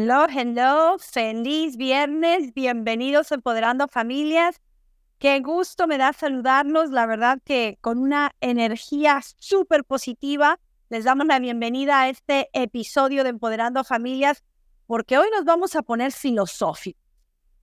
[0.00, 4.60] Hello, hello, feliz viernes, bienvenidos a Empoderando Familias.
[5.18, 11.26] Qué gusto me da saludarlos, la verdad que con una energía súper positiva les damos
[11.26, 14.44] la bienvenida a este episodio de Empoderando Familias
[14.86, 17.02] porque hoy nos vamos a poner filosóficos,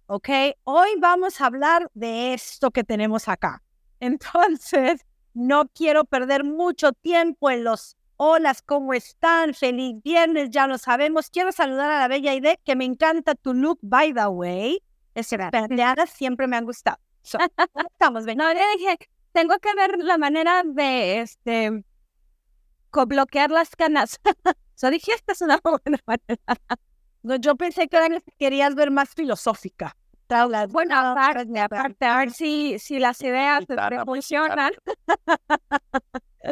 [0.08, 0.30] ¿ok?
[0.66, 3.64] Hoy vamos a hablar de esto que tenemos acá.
[4.02, 9.54] Entonces, no quiero perder mucho tiempo en los Hola, ¿cómo están?
[9.54, 11.30] Feliz viernes, ya lo sabemos.
[11.30, 14.82] Quiero saludar a la bella idea que me encanta tu look, by the way.
[15.16, 16.98] Es plateadas siempre me han gustado.
[17.92, 18.38] estamos bien.
[18.38, 18.98] No, le dije,
[19.34, 21.84] tengo que ver la manera de este
[22.90, 24.18] bloquear las canas.
[24.76, 26.78] so dije, esta es una buena manera.
[27.22, 29.98] No, yo pensé que querías ver más filosófica.
[30.70, 33.66] Bueno, aparte, aparte, a ver si, si las ideas
[34.06, 34.72] funcionan.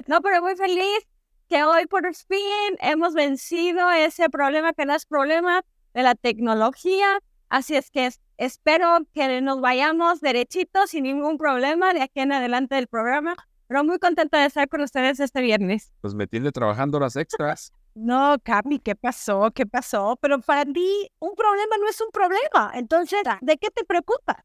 [0.07, 1.07] no, pero muy feliz
[1.47, 5.63] que hoy por fin hemos vencido ese problema que no es problema
[5.93, 7.19] de la tecnología.
[7.49, 12.75] Así es que espero que nos vayamos derechitos sin ningún problema de aquí en adelante
[12.75, 13.35] del programa.
[13.67, 15.93] Pero muy contenta de estar con ustedes este viernes.
[16.01, 17.71] Pues me tiene trabajando las extras.
[17.95, 19.51] No, Capi, ¿qué pasó?
[19.53, 20.17] ¿Qué pasó?
[20.19, 22.71] Pero para ti un problema no es un problema.
[22.73, 24.43] Entonces, ¿de qué te preocupa?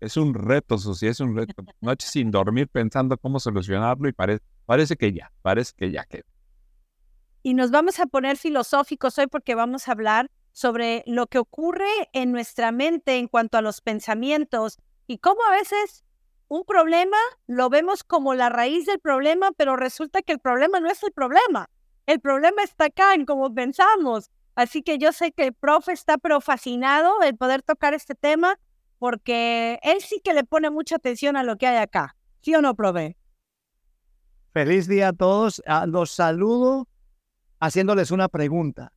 [0.00, 1.62] Es un reto, Susi, es un reto.
[1.82, 6.24] Noche sin dormir pensando cómo solucionarlo y parece que ya, parece que ya quedó.
[7.46, 11.86] Y nos vamos a poner filosóficos hoy porque vamos a hablar sobre lo que ocurre
[12.12, 16.04] en nuestra mente en cuanto a los pensamientos y cómo a veces
[16.48, 17.16] un problema
[17.46, 21.12] lo vemos como la raíz del problema, pero resulta que el problema no es el
[21.12, 21.70] problema.
[22.06, 24.32] El problema está acá en cómo pensamos.
[24.56, 28.58] Así que yo sé que el profe está pero fascinado de poder tocar este tema
[28.98, 32.16] porque él sí que le pone mucha atención a lo que hay acá.
[32.40, 33.16] ¿Sí o no, profe?
[34.52, 35.62] Feliz día a todos.
[35.64, 36.88] Ah, los saludo
[37.60, 38.92] haciéndoles una pregunta.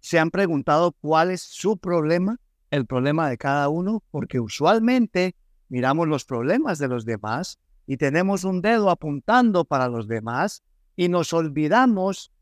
[0.00, 2.38] ¿Se han preguntado cuál es su problema,
[2.70, 4.02] el problema de cada uno?
[4.10, 5.34] Porque usualmente
[5.68, 10.62] miramos los problemas de los demás y tenemos un dedo apuntando para los demás
[10.96, 12.32] y nos olvidamos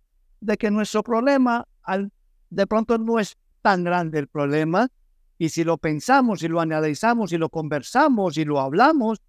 [0.41, 2.13] de que nuestro problema al,
[2.51, 4.89] de pronto no es tan grande el problema
[5.39, 9.21] y si lo pensamos y lo analizamos y lo conversamos y lo hablamos,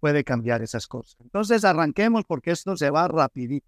[0.00, 1.16] puede cambiar esas cosas.
[1.20, 3.66] Entonces arranquemos porque esto se va rapidito.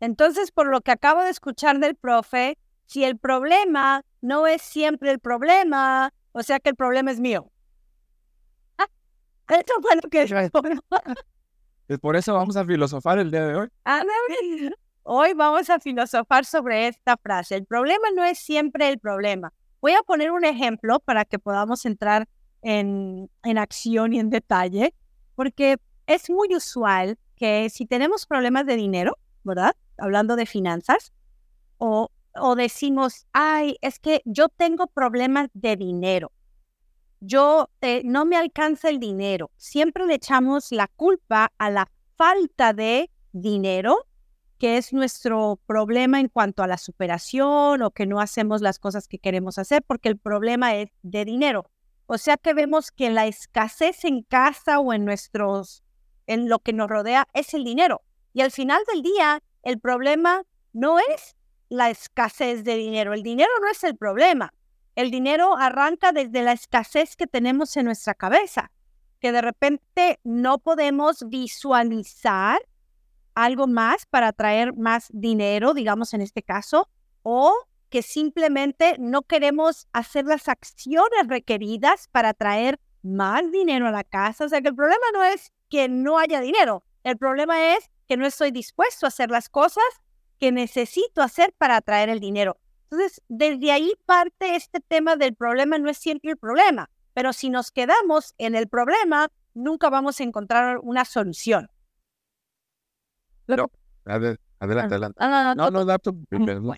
[0.00, 5.10] Entonces, por lo que acabo de escuchar del profe, si el problema no es siempre
[5.10, 7.50] el problema, o sea que el problema es mío.
[8.78, 8.86] Ah,
[9.48, 10.26] eso fue lo que
[11.98, 13.68] por eso vamos a filosofar el día de hoy.
[13.84, 14.02] Ah,
[15.02, 17.56] hoy vamos a filosofar sobre esta frase.
[17.56, 19.52] El problema no es siempre el problema.
[19.80, 22.28] Voy a poner un ejemplo para que podamos entrar
[22.62, 24.94] en, en acción y en detalle,
[25.34, 29.74] porque es muy usual que si tenemos problemas de dinero, ¿verdad?
[30.00, 31.12] Hablando de finanzas,
[31.78, 36.32] o, o decimos, ay, es que yo tengo problemas de dinero
[37.20, 39.50] yo eh, no me alcanza el dinero.
[39.56, 44.06] Siempre le echamos la culpa a la falta de dinero,
[44.58, 49.06] que es nuestro problema en cuanto a la superación o que no hacemos las cosas
[49.06, 51.70] que queremos hacer, porque el problema es de dinero.
[52.06, 55.84] O sea que vemos que la escasez en casa o en nuestros,
[56.26, 58.02] en lo que nos rodea es el dinero.
[58.32, 60.42] Y al final del día, el problema
[60.72, 61.36] no es
[61.68, 63.12] la escasez de dinero.
[63.14, 64.52] El dinero no es el problema.
[64.96, 68.70] El dinero arranca desde la escasez que tenemos en nuestra cabeza,
[69.20, 72.60] que de repente no podemos visualizar
[73.34, 76.88] algo más para traer más dinero, digamos en este caso,
[77.22, 77.54] o
[77.88, 84.44] que simplemente no queremos hacer las acciones requeridas para traer más dinero a la casa.
[84.44, 88.16] O sea que el problema no es que no haya dinero, el problema es que
[88.16, 89.84] no estoy dispuesto a hacer las cosas
[90.40, 92.58] que necesito hacer para atraer el dinero.
[92.90, 97.50] Entonces, desde ahí parte este tema del problema no es siempre el problema, pero si
[97.50, 101.70] nos quedamos en el problema, nunca vamos a encontrar una solución.
[103.46, 103.70] Pero,
[104.04, 105.16] adelante, adelante.
[105.20, 106.74] Ah, no, no, no, no,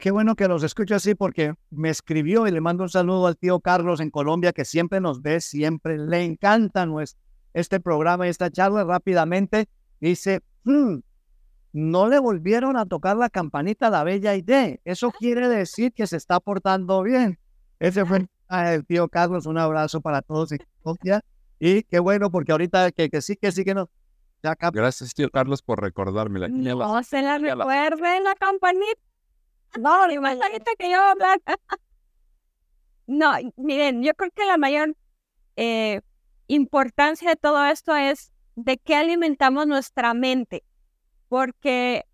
[0.00, 3.36] Qué bueno que los escucho así porque me escribió y le mando un saludo al
[3.36, 7.20] tío Carlos en Colombia que siempre nos ve, siempre le encanta nuestro,
[7.52, 9.68] este programa y esta charla rápidamente.
[10.00, 10.98] Dice, hmm,
[11.72, 14.76] no le volvieron a tocar la campanita a la bella idea.
[14.84, 17.38] Eso quiere decir que se está portando bien.
[17.78, 19.46] Ese fue el tío Carlos.
[19.46, 20.50] Un abrazo para todos
[21.58, 23.88] Y qué bueno, porque ahorita que, que sí, que sí, que no.
[24.72, 26.48] Gracias, tío Carlos, por recordármela.
[26.48, 29.00] No se la recuerden la campanita.
[29.78, 31.40] No, imagínate que yo hablar.
[33.06, 34.94] No, miren, yo creo que la mayor
[35.56, 36.00] eh,
[36.46, 38.30] importancia de todo esto es
[38.64, 40.64] de qué alimentamos nuestra mente.
[41.28, 42.04] Porque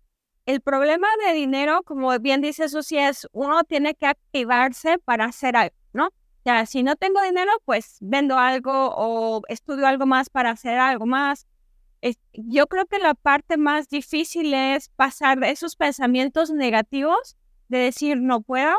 [0.45, 5.55] el problema de dinero, como bien dice Susi, es uno tiene que activarse para hacer
[5.57, 6.09] algo, ¿no?
[6.43, 11.05] Sea, si no tengo dinero, pues vendo algo o estudio algo más para hacer algo
[11.05, 11.45] más.
[12.33, 17.35] yo creo que la parte más difícil es pasar esos pensamientos negativos
[17.67, 18.75] de decir no puedo,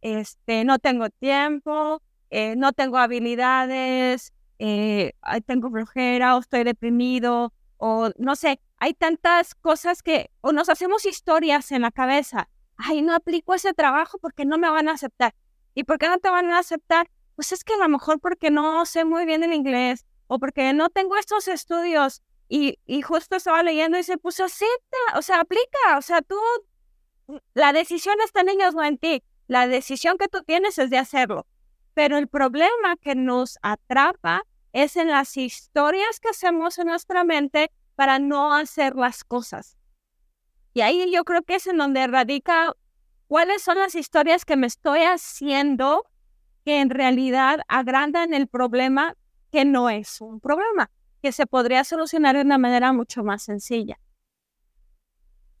[0.00, 5.12] este, no tengo tiempo, eh, no tengo habilidades, eh,
[5.46, 11.04] tengo flojera o estoy deprimido o no sé, hay tantas cosas que o nos hacemos
[11.06, 12.48] historias en la cabeza.
[12.76, 15.34] Ay, no aplico ese trabajo porque no me van a aceptar.
[15.74, 17.10] ¿Y por qué no te van a aceptar?
[17.34, 20.72] Pues es que a lo mejor porque no sé muy bien el inglés o porque
[20.72, 22.22] no tengo estos estudios.
[22.48, 26.36] Y, y justo estaba leyendo y se puso, acepta, o sea, aplica, o sea, tú,
[27.54, 29.22] la decisión está en ellos, no en ti.
[29.48, 31.46] La decisión que tú tienes es de hacerlo.
[31.96, 34.42] Pero el problema que nos atrapa
[34.74, 39.78] es en las historias que hacemos en nuestra mente para no hacer las cosas.
[40.74, 42.74] Y ahí yo creo que es en donde radica
[43.28, 46.04] cuáles son las historias que me estoy haciendo
[46.66, 49.16] que en realidad agrandan el problema
[49.50, 50.90] que no es un problema,
[51.22, 53.98] que se podría solucionar de una manera mucho más sencilla.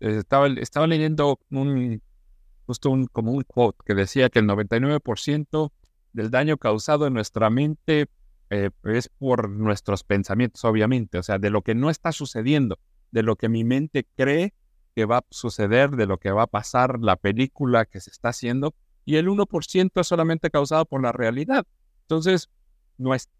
[0.00, 2.02] Estaba, estaba leyendo un,
[2.66, 5.72] justo un, como un quote que decía que el 99%
[6.16, 8.08] del daño causado en nuestra mente
[8.48, 12.78] eh, es por nuestros pensamientos, obviamente, o sea, de lo que no está sucediendo,
[13.10, 14.54] de lo que mi mente cree
[14.94, 18.30] que va a suceder, de lo que va a pasar, la película que se está
[18.30, 18.74] haciendo,
[19.04, 21.66] y el 1% es solamente causado por la realidad.
[22.02, 22.48] Entonces,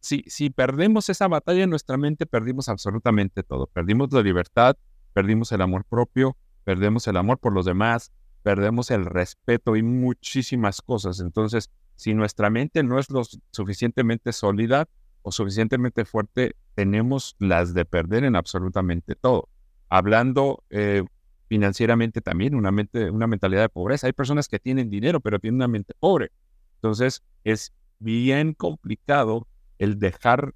[0.00, 3.68] si, si perdemos esa batalla en nuestra mente, perdimos absolutamente todo.
[3.68, 4.76] Perdimos la libertad,
[5.14, 8.12] perdimos el amor propio, perdemos el amor por los demás,
[8.42, 11.20] perdemos el respeto y muchísimas cosas.
[11.20, 14.88] Entonces, si nuestra mente no es lo suficientemente sólida
[15.22, 19.48] o suficientemente fuerte, tenemos las de perder en absolutamente todo.
[19.88, 21.02] Hablando eh,
[21.48, 24.06] financieramente también, una, mente, una mentalidad de pobreza.
[24.06, 26.30] Hay personas que tienen dinero, pero tienen una mente pobre.
[26.76, 29.46] Entonces, es bien complicado
[29.78, 30.54] el dejar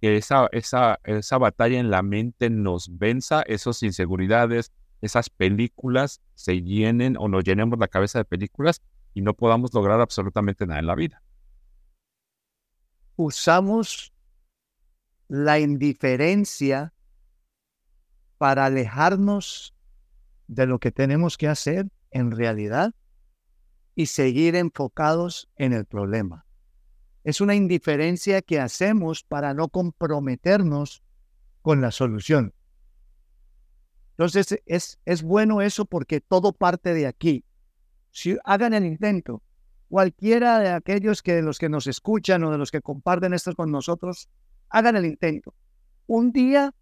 [0.00, 6.62] que esa, esa, esa batalla en la mente nos venza, esas inseguridades, esas películas se
[6.62, 8.82] llenen o nos llenemos la cabeza de películas
[9.16, 11.22] y no podamos lograr absolutamente nada en la vida.
[13.16, 14.12] Usamos
[15.26, 16.92] la indiferencia
[18.36, 19.74] para alejarnos
[20.48, 22.94] de lo que tenemos que hacer en realidad
[23.94, 26.44] y seguir enfocados en el problema.
[27.24, 31.02] Es una indiferencia que hacemos para no comprometernos
[31.62, 32.52] con la solución.
[34.10, 37.45] Entonces es, es bueno eso porque todo parte de aquí
[38.16, 39.42] si hagan el intento.
[39.90, 43.70] Cualquiera de aquellos que los que nos escuchan o de los que comparten esto con
[43.70, 44.30] nosotros,
[44.70, 45.52] hagan el intento.
[46.06, 46.72] Un día,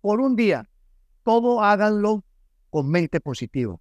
[0.00, 0.68] por un día,
[1.22, 2.24] todo háganlo
[2.70, 3.76] con mente positiva.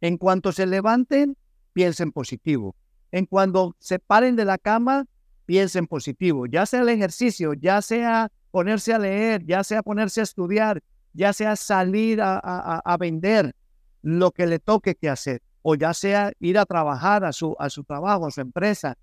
[0.00, 1.36] En cuanto se levanten,
[1.74, 2.74] piensen positivo.
[3.12, 5.04] En cuanto se paren de la cama,
[5.44, 6.46] piensen positivo.
[6.46, 11.34] Ya sea el ejercicio, ya sea ponerse a leer, ya sea ponerse a estudiar, ya
[11.34, 13.54] sea salir a, a vender,
[14.00, 17.70] lo que le toque que hacer o ya sea ir a trabajar a su, a
[17.70, 18.98] su trabajo, a su empresa,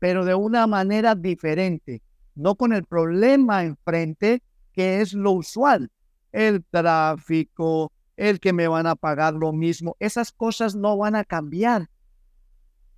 [0.00, 2.02] pero de una manera diferente,
[2.34, 5.88] no con el problema enfrente que es lo usual,
[6.32, 11.24] el tráfico, el que me van a pagar lo mismo, esas cosas no van a
[11.24, 11.88] cambiar.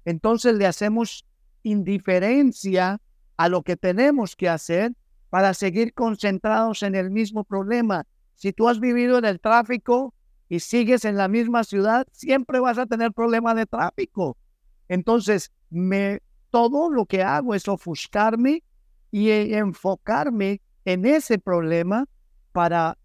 [0.07, 1.27] Entonces le hacemos
[1.63, 2.99] indiferencia
[3.37, 4.95] a lo que tenemos que hacer
[5.29, 8.07] para seguir concentrados en el mismo problema.
[8.37, 10.15] Si tú has vivido en el tráfico,
[10.53, 14.37] y sigues en la misma ciudad, siempre vas a tener problemas de tráfico.
[14.87, 18.63] Entonces, me, todo lo que hago es ofuscarme
[19.11, 22.07] y e, enfocarme en ese problema
[22.53, 22.99] para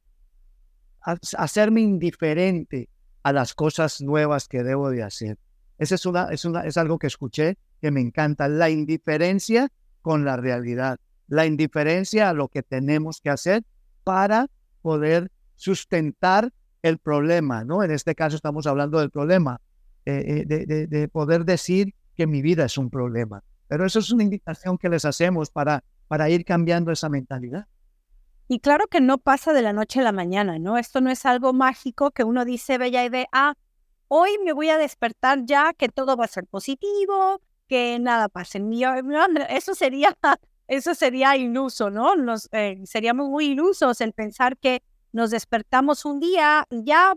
[1.37, 2.89] hacerme indiferente
[3.23, 5.37] a las cosas nuevas que debo de hacer.
[5.77, 10.25] Esa es, una, es, una, es algo que escuché que me encanta, la indiferencia con
[10.25, 10.99] la realidad,
[11.29, 13.63] la indiferencia a lo que tenemos que hacer
[14.03, 14.49] para
[14.81, 16.51] poder sustentar
[16.87, 17.83] el problema, ¿no?
[17.83, 19.59] En este caso estamos hablando del problema,
[20.05, 23.43] eh, eh, de, poder decir que mi vida es un problema.
[23.67, 27.67] Pero eso es una invitación que les hacemos para, para ir cambiando esa mentalidad.
[28.47, 30.77] Y claro que no pasa de la noche a la mañana, ¿no?
[30.77, 33.55] Esto no es algo mágico que uno dice, bella ve, ah,
[34.07, 38.61] hoy me voy a despertar ya, que todo va a ser positivo, que nada pase.
[39.49, 40.17] Eso sería,
[40.67, 42.15] eso sería iluso, ¿no?
[42.15, 47.13] Nos, eh, seríamos muy ilusos en pensar que nos despertamos un día, ya,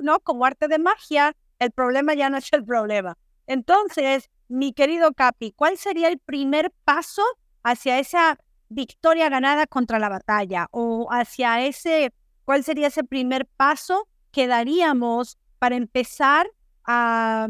[0.00, 0.20] ¿no?
[0.20, 3.16] Como arte de magia, el problema ya no es el problema.
[3.46, 7.22] Entonces, mi querido Capi, ¿cuál sería el primer paso
[7.62, 10.68] hacia esa victoria ganada contra la batalla?
[10.70, 12.12] O hacia ese,
[12.44, 16.50] ¿cuál sería ese primer paso que daríamos para empezar
[16.84, 17.48] a,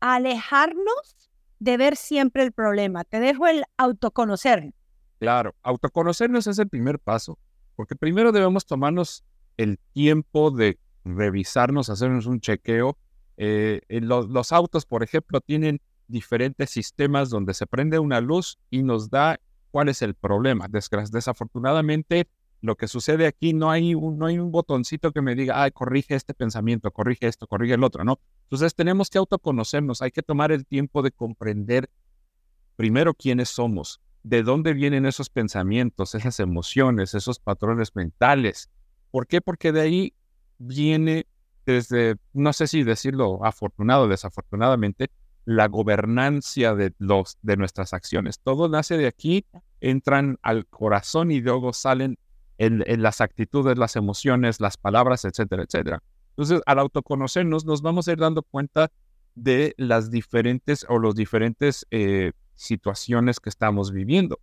[0.00, 3.04] alejarnos de ver siempre el problema?
[3.04, 4.72] Te dejo el autoconocer.
[5.18, 7.38] Claro, autoconocernos es el primer paso,
[7.76, 9.24] porque primero debemos tomarnos
[9.56, 12.96] el tiempo de revisarnos, hacernos un chequeo.
[13.36, 19.10] Eh, los autos, por ejemplo, tienen diferentes sistemas donde se prende una luz y nos
[19.10, 20.68] da cuál es el problema.
[20.68, 22.28] desafortunadamente,
[22.60, 26.32] lo que sucede aquí no hay, un, no botoncito que me diga, ay, corrige este
[26.32, 28.20] pensamiento, corrige esto, corrige el otro, ¿no?
[28.44, 31.90] Entonces tenemos que autoconocernos, hay que tomar el tiempo de comprender
[32.76, 38.70] primero quiénes somos, de dónde vienen esos pensamientos, esas emociones, esos patrones mentales.
[39.10, 39.40] ¿Por qué?
[39.40, 40.14] Porque de ahí
[40.58, 41.26] viene
[41.66, 45.10] desde, no sé si decirlo afortunado o desafortunadamente,
[45.44, 48.38] la gobernancia de, los, de nuestras acciones.
[48.40, 49.44] Todo nace de aquí,
[49.80, 52.18] entran al corazón y luego salen
[52.58, 56.02] en, las actitudes, las emociones, las palabras, etcétera, etcétera.
[56.30, 58.90] Entonces, al autoconocernos, nos vamos a ir dando cuenta
[59.34, 64.40] de las diferentes o los diferentes eh, situaciones que estamos viviendo.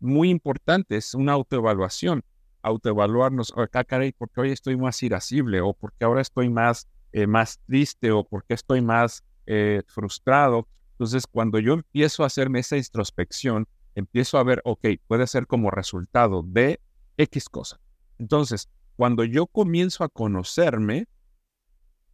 [0.00, 2.24] Muy importante es una autoevaluación,
[2.62, 7.60] autoevaluarnos, acá caray, porque hoy estoy más irascible o porque ahora estoy más, eh, más
[7.66, 10.68] triste o porque estoy más eh, frustrado.
[10.92, 15.70] Entonces, cuando yo empiezo a hacerme esa introspección, empiezo a ver, ok, puede ser como
[15.70, 16.80] resultado de
[17.16, 17.80] X cosa.
[18.18, 21.06] Entonces, cuando yo comienzo a conocerme,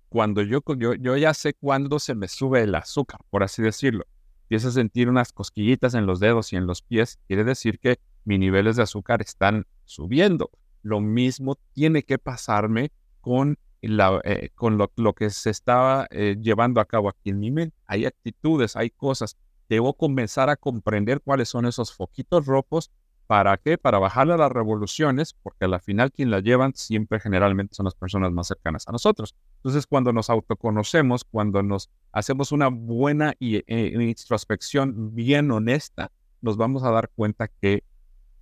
[0.09, 4.07] cuando yo, yo, yo ya sé cuándo se me sube el azúcar, por así decirlo,
[4.49, 8.01] empiezo a sentir unas cosquillitas en los dedos y en los pies, quiere decir que
[8.25, 10.51] mis niveles de azúcar están subiendo.
[10.83, 12.91] Lo mismo tiene que pasarme
[13.21, 17.77] con eh, con lo, que se estaba eh, llevando a cabo aquí en mi mente.
[17.87, 19.37] Hay actitudes, hay cosas.
[19.69, 22.91] Debo comenzar a comprender cuáles son esos foquitos rojos.
[23.29, 23.77] ¿Para qué?
[23.77, 27.95] Para bajar a las revoluciones, porque al final quien las llevan siempre generalmente son las
[27.95, 29.35] personas más cercanas a nosotros.
[29.57, 36.57] Entonces, cuando nos autoconocemos, cuando nos hacemos una buena y, eh, introspección bien honesta, nos
[36.57, 37.85] vamos a dar cuenta que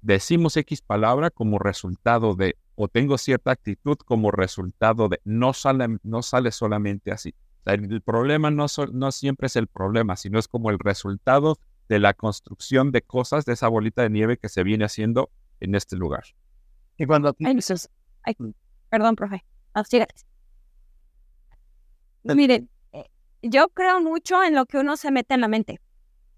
[0.03, 5.99] decimos X palabra como resultado de o tengo cierta actitud como resultado de no sale,
[6.05, 7.35] no sale solamente así.
[7.65, 12.15] el problema no, no siempre es el problema, sino es como el resultado de la
[12.15, 16.25] construcción de cosas, de esa bolita de nieve que se viene haciendo en este lugar.
[16.99, 17.35] Y cuando...
[18.89, 19.45] perdón, profe.
[22.25, 23.05] Miren, eh,
[23.43, 25.81] yo creo mucho en lo que uno se mete en la mente.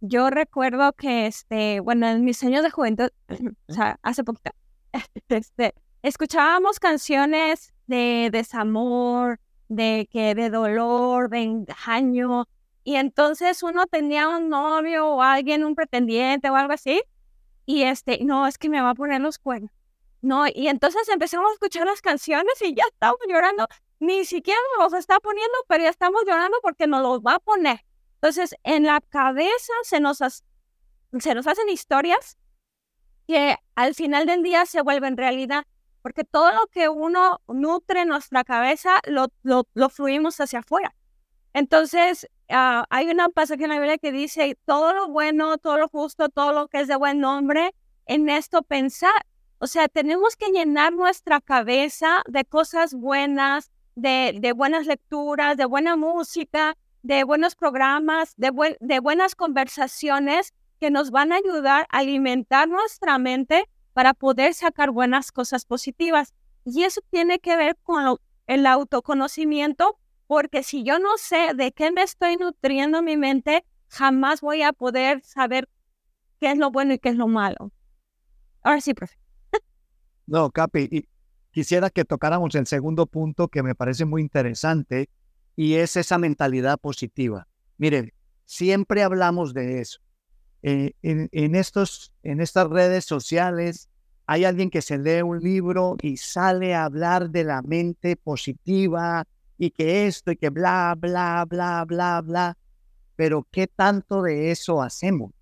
[0.01, 3.11] Yo recuerdo que, este, bueno, en mis años de juventud,
[3.69, 4.51] o sea, hace poquito,
[5.29, 12.47] este, escuchábamos canciones de desamor, de que de dolor, de engaño,
[12.89, 17.03] y entonces uno tenía un novio o alguien, un pretendiente o algo así,
[17.67, 19.71] y este, no, es que me va a poner los cuernos.
[20.23, 23.69] No, y entonces empezamos a escuchar las canciones y ya estamos llorando.
[24.01, 27.39] Ni siquiera nos los está poniendo, pero ya estamos llorando porque nos los va a
[27.41, 27.85] poner.
[28.15, 32.39] Entonces, en la cabeza se nos, se nos hacen historias
[33.27, 35.67] que al final del día se vuelven realidad
[36.01, 40.95] porque todo lo que uno nutre en nuestra cabeza lo, lo, fluimos hacia afuera.
[41.59, 45.89] Entonces, ah, hay una pasaje en la Biblia que dice, todo lo bueno, todo lo
[45.89, 47.75] justo, todo lo que es de buen nombre,
[48.07, 49.27] en esto pensar.
[49.59, 55.97] O sea, tenemos que llenar nuestra cabeza de cosas buenas, de, buenas lecturas, de buena
[55.97, 63.19] música, de buenos programas, de buenas conversaciones que nos van a ayudar a alimentar nuestra
[63.19, 66.35] mente para poder sacar buenas cosas positivas.
[66.65, 71.91] Y eso tiene que ver con el autoconocimiento, porque si yo no sé de qué
[71.91, 75.69] me estoy nutriendo mi mente, jamás voy a poder saber
[76.39, 77.73] qué es lo bueno y qué es lo malo.
[78.63, 79.17] Ahora sí, profe.
[80.27, 81.09] No, Capi,
[81.51, 85.09] quisiera que tocáramos el segundo punto que me parece muy interesante
[85.57, 87.49] y es esa mentalidad positiva.
[87.79, 88.13] Miren,
[88.45, 90.01] siempre hablamos de eso.
[90.63, 93.89] Eh, en, estos, en estas redes sociales
[94.27, 99.25] hay alguien que se lee un libro y sale a hablar de la mente positiva
[99.59, 102.57] y que esto y que bla, bla, bla, bla, bla.
[103.17, 105.33] Pero ¿qué tanto de eso hacemos?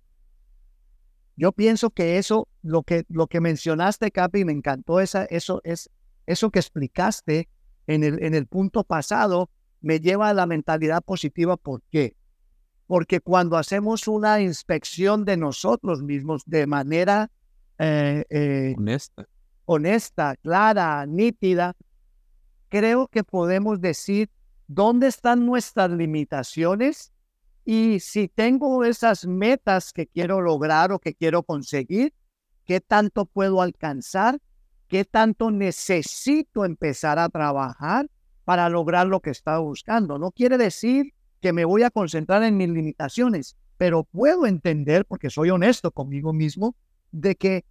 [1.35, 5.89] Yo pienso que eso, lo que, lo que mencionaste, Capi, me encantó esa, eso, es,
[6.25, 7.47] eso que explicaste
[7.85, 9.49] en el, en el punto pasado,
[9.81, 11.55] me lleva a la mentalidad positiva.
[11.55, 12.17] ¿Por qué?
[12.87, 17.29] porque cuando hacemos una inspección de nosotros mismos de manera
[17.77, 19.27] eh, eh, honesta.
[19.65, 21.75] honesta, clara, nítida,
[22.69, 24.29] creo que podemos decir
[24.67, 27.11] dónde están nuestras limitaciones
[27.65, 32.13] y si tengo esas metas que quiero lograr o que quiero conseguir,
[32.65, 34.39] qué tanto puedo alcanzar,
[34.87, 38.09] qué tanto necesito empezar a trabajar
[38.45, 40.17] para lograr lo que estaba buscando.
[40.17, 45.29] No quiere decir que me voy a concentrar en mis limitaciones, pero puedo entender, porque
[45.29, 46.75] soy honesto conmigo mismo,
[47.11, 47.65] de que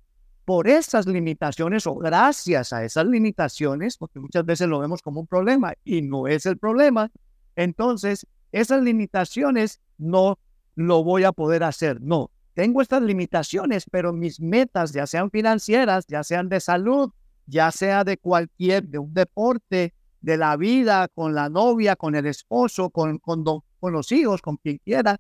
[0.47, 5.27] por esas limitaciones o gracias a esas limitaciones, porque muchas veces lo vemos como un
[5.27, 7.11] problema y no es el problema,
[7.57, 10.39] entonces esas limitaciones no
[10.77, 12.01] lo voy a poder hacer.
[12.01, 17.11] No, tengo estas limitaciones, pero mis metas, ya sean financieras, ya sean de salud,
[17.47, 22.25] ya sea de cualquier, de un deporte, de la vida, con la novia, con el
[22.25, 25.17] esposo, con, con, con los hijos, con quien quiera,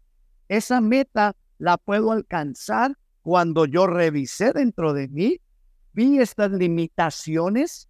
[0.46, 5.40] esa meta la puedo alcanzar cuando yo revisé dentro de mí,
[5.92, 7.88] vi estas limitaciones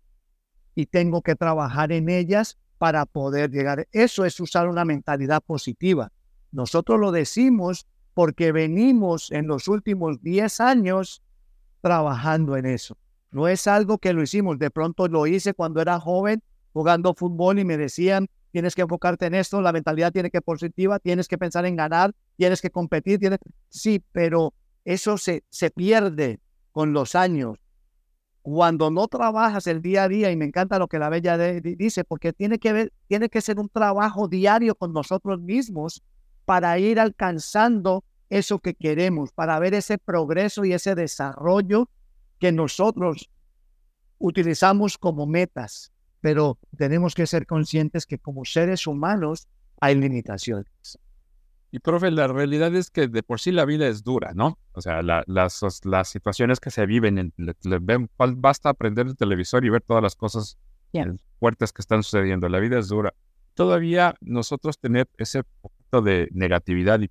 [0.75, 3.87] y tengo que trabajar en ellas para poder llegar.
[3.93, 6.11] Eso es usar una mentalidad positiva.
[6.53, 11.23] Nosotros lo decimos porque venimos en los últimos 10 años
[11.83, 12.97] trabajando en eso.
[13.31, 17.59] No es algo que lo hicimos, de pronto lo hice cuando era joven jugando fútbol
[17.59, 21.29] y me decían, tienes que enfocarte en esto, la mentalidad tiene que ser positiva, tienes
[21.29, 23.39] que pensar en ganar, tienes que competir, tienes...
[23.69, 24.55] sí, pero
[24.87, 26.41] eso se, se pierde
[26.73, 27.59] con los años
[28.41, 32.05] cuando no trabajas el día a día, y me encanta lo que la Bella dice,
[32.05, 36.05] porque tiene que, ver, tiene que ser un trabajo diario con nosotros mismos
[36.45, 41.91] para ir alcanzando eso que queremos, para ver ese progreso y ese desarrollo
[42.39, 43.29] que nosotros
[44.19, 45.93] utilizamos como metas.
[46.21, 49.49] Pero tenemos que ser conscientes que como seres humanos
[49.81, 51.01] hay limitaciones.
[51.71, 54.59] Y profe, la realidad es que de por sí la vida es dura, ¿no?
[54.73, 55.25] O sea, las,
[55.85, 60.59] las situaciones que se viven, en, basta aprender el televisor y ver todas las cosas
[61.39, 62.49] fuertes que están sucediendo.
[62.49, 63.13] La vida es dura.
[63.55, 67.11] Todavía nosotros tener ese poquito de negatividad y,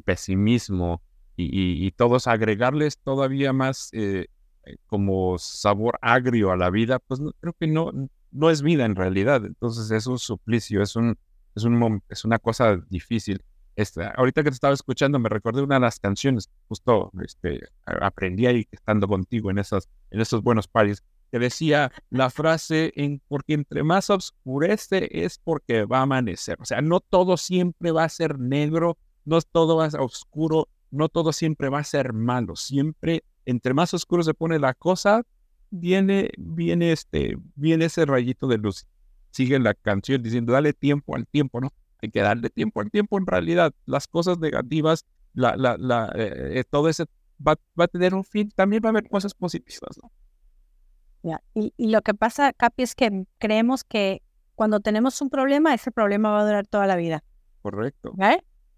[0.00, 1.02] pesimismo
[1.36, 4.26] y, todos agregarles todavía más eh,
[4.64, 7.90] eh, como sabor agrio a la vida, pues creo que no,
[8.30, 9.44] no es vida en realidad.
[9.44, 11.18] Entonces es un suplicio, es, un,
[11.54, 13.42] es, un, es una cosa difícil.
[13.74, 18.46] Este, ahorita que te estaba escuchando me recordé una de las canciones, justo este, aprendí
[18.46, 24.10] ahí estando contigo en esos buenos paris, que decía la frase, en, porque entre más
[24.10, 26.58] oscurece es porque va a amanecer.
[26.60, 30.68] O sea, no todo siempre va a ser negro, no todo va a ser oscuro,
[30.90, 32.54] no todo siempre va a ser malo.
[32.54, 35.22] Siempre, entre más oscuro se pone la cosa,
[35.70, 38.86] viene, viene, este, viene ese rayito de luz.
[39.30, 41.72] Sigue la canción diciendo, dale tiempo al tiempo, ¿no?
[42.02, 43.72] Hay que darle tiempo al tiempo en realidad.
[43.86, 47.06] Las cosas negativas, la, la, la, eh, eh, todo ese
[47.46, 49.98] va, va, a tener un fin, también va a haber cosas positivas.
[50.02, 51.38] ¿no?
[51.54, 54.22] y, y, lo que pasa, Capi, es que creemos que
[54.54, 57.24] cuando tenemos un problema, ese problema va a durar toda la vida.
[57.62, 58.12] Correcto.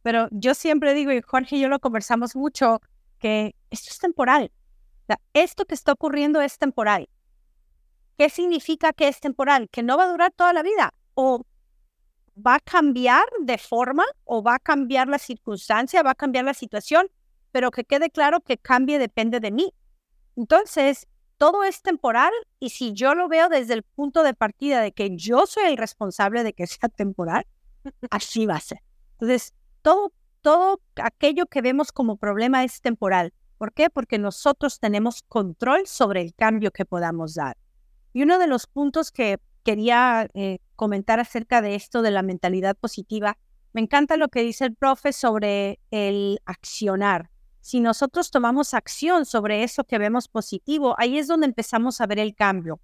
[0.02, 2.80] Pero yo siempre digo, y Jorge y yo lo conversamos mucho,
[3.18, 4.52] que esto es temporal.
[5.02, 7.08] O sea, esto que está ocurriendo es temporal.
[8.18, 9.68] ¿Qué significa que es temporal?
[9.70, 10.92] Que no va a durar toda la vida.
[11.14, 11.44] O
[12.34, 16.54] va a cambiar de forma o va a cambiar la circunstancia, va a cambiar la
[16.54, 17.08] situación,
[17.52, 19.72] pero que quede claro que cambie depende de mí.
[20.36, 24.92] Entonces, todo es temporal y si yo lo veo desde el punto de partida de
[24.92, 27.46] que yo soy el responsable de que sea temporal,
[28.10, 28.78] así va a ser.
[29.12, 33.32] Entonces, todo, todo aquello que vemos como problema es temporal.
[33.58, 33.88] ¿Por qué?
[33.90, 37.56] Porque nosotros tenemos control sobre el cambio que podamos dar.
[38.12, 42.76] Y uno de los puntos que quería eh, comentar acerca de esto de la mentalidad
[42.76, 43.38] positiva.
[43.72, 47.30] Me encanta lo que dice el profe sobre el accionar.
[47.60, 52.18] Si nosotros tomamos acción sobre eso que vemos positivo, ahí es donde empezamos a ver
[52.18, 52.78] el cambio.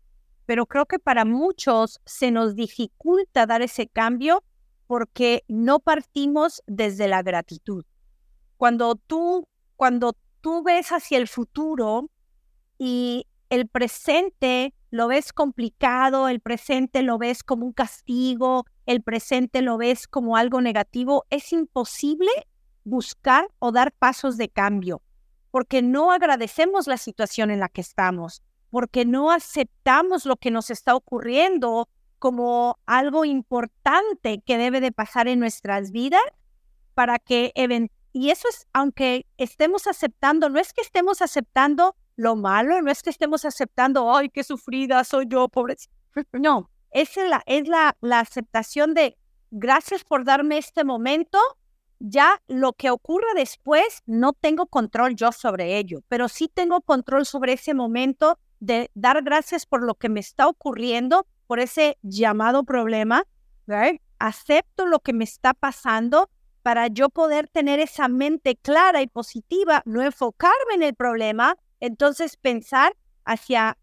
[0.47, 4.43] Pero creo que para muchos se nos dificulta dar ese cambio
[4.87, 7.85] porque no partimos desde la gratitud.
[8.57, 12.11] Cuando tú, cuando tú ves hacia el futuro
[12.79, 19.63] y el presente lo ves complicado, el presente lo ves como un castigo, el presente
[19.63, 22.31] lo ves como algo negativo, es imposible
[22.85, 25.03] buscar o dar pasos de cambio,
[25.51, 30.71] porque no agradecemos la situación en la que estamos, porque no aceptamos lo que nos
[30.71, 36.21] está ocurriendo como algo importante que debe de pasar en nuestras vidas
[36.95, 37.53] para que
[38.13, 43.03] y eso es aunque estemos aceptando, no es que estemos aceptando lo malo no es
[43.03, 45.77] que estemos aceptando, ay, qué sufrida soy yo, pobre.
[46.33, 49.17] No, es, la, es la, la aceptación de
[49.51, 51.39] gracias por darme este momento.
[51.99, 57.25] Ya lo que ocurra después, no tengo control yo sobre ello, pero sí tengo control
[57.25, 62.65] sobre ese momento de dar gracias por lo que me está ocurriendo, por ese llamado
[62.65, 63.25] problema,
[64.19, 66.29] acepto lo que me está pasando
[66.63, 72.37] para yo poder tener esa mente clara y positiva, no enfocarme en el problema, entonces
[72.37, 73.79] pensar hacia,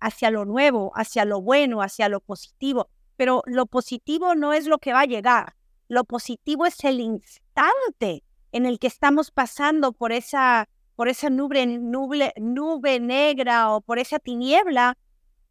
[0.00, 2.88] hacia lo nuevo, hacia lo bueno, hacia lo positivo.
[3.16, 5.54] Pero lo positivo no es lo que va a llegar,
[5.88, 11.66] lo positivo es el instante en el que estamos pasando por esa, por esa nube,
[11.66, 14.96] nube, nube negra o por esa tiniebla.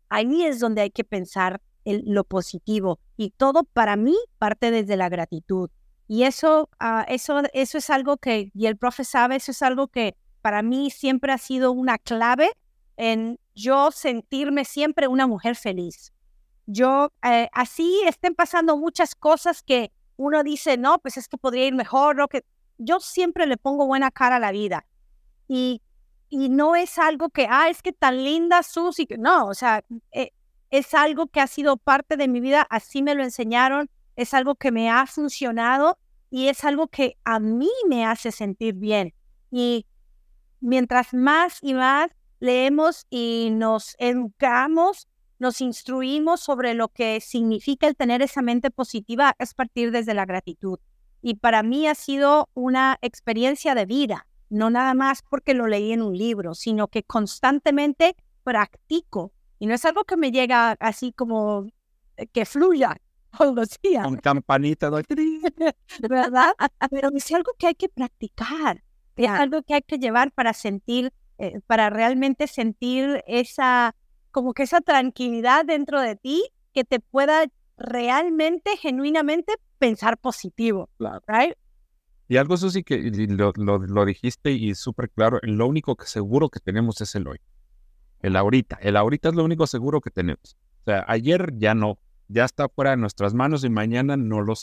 [0.09, 2.99] Ahí es donde hay que pensar en lo positivo.
[3.17, 5.69] Y todo para mí parte desde la gratitud.
[6.07, 9.87] Y eso, ah, eso, eso es algo que, y el profe sabe, eso es algo
[9.87, 12.51] que para mí siempre ha sido una clave
[12.97, 16.11] en yo sentirme siempre una mujer feliz.
[16.65, 21.65] Yo, eh, así estén pasando muchas cosas que uno dice, no, pues es que podría
[21.65, 22.27] ir mejor, ¿no?
[22.27, 22.43] que
[22.77, 24.85] yo siempre le pongo buena cara a la vida.
[25.47, 25.81] Y,
[26.27, 30.31] y no es algo que, ah, es que tan linda Susi, no, o sea, eh,
[30.71, 34.55] es algo que ha sido parte de mi vida, así me lo enseñaron, es algo
[34.55, 35.97] que me ha funcionado
[36.29, 39.13] y es algo que a mí me hace sentir bien.
[39.49, 39.85] Y
[40.63, 47.95] mientras más y más leemos y nos educamos, nos instruimos sobre lo que significa el
[47.95, 50.79] tener esa mente positiva, es partir desde la gratitud.
[51.21, 55.91] Y para mí ha sido una experiencia de vida, no nada más porque lo leí
[55.91, 59.33] en un libro, sino que constantemente practico.
[59.59, 61.67] Y no es algo que me llega así como
[62.17, 62.97] eh, que fluya,
[63.37, 64.05] todos los días.
[64.05, 64.89] Con campanita,
[66.09, 66.53] ¿verdad?
[66.89, 68.83] Pero es algo que hay que practicar,
[69.15, 73.95] es algo que hay que llevar para sentir, eh, para realmente sentir esa,
[74.31, 77.45] como que esa tranquilidad dentro de ti que te pueda
[77.77, 80.89] realmente, genuinamente pensar positivo.
[81.27, 81.55] Right?
[82.27, 82.97] Y algo, Susi, que
[83.27, 87.39] lo, lo, dijiste y súper claro, lo único que seguro que tenemos es el hoy.
[88.21, 88.77] El ahorita.
[88.81, 90.57] El ahorita es lo único seguro que tenemos.
[90.81, 94.53] O sea, ayer ya no, ya está fuera de nuestras manos y mañana no lo.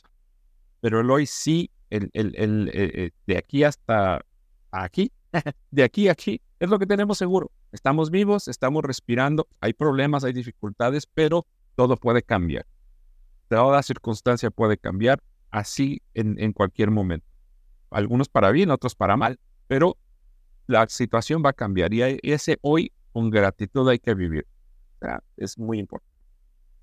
[0.80, 4.24] Pero el hoy sí, el, el, el, eh, eh, de aquí hasta
[4.70, 5.12] aquí,
[5.70, 7.50] de aquí a aquí, es lo que tenemos seguro.
[7.72, 12.66] Estamos vivos, estamos respirando, hay problemas, hay dificultades, pero todo puede cambiar.
[13.48, 17.26] Toda circunstancia puede cambiar así en, en cualquier momento.
[17.90, 19.96] Algunos para bien, otros para mal, pero
[20.66, 24.46] la situación va a cambiar y ese hoy con gratitud hay que vivir.
[25.36, 26.10] es muy importante.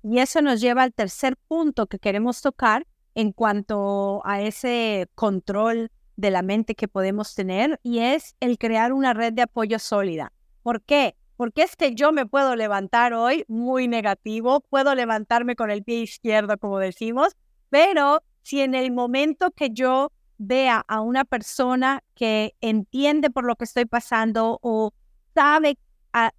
[0.02, 5.90] Y eso nos lleva al tercer punto que queremos tocar en cuanto a ese control
[6.18, 10.32] de la mente que podemos tener y es el crear una red de apoyo sólida.
[10.64, 11.16] ¿Por qué?
[11.36, 16.00] Porque es que yo me puedo levantar hoy muy negativo, puedo levantarme con el pie
[16.00, 17.36] izquierdo, como decimos,
[17.70, 23.54] pero si en el momento que yo vea a una persona que entiende por lo
[23.54, 24.92] que estoy pasando o
[25.34, 25.78] sabe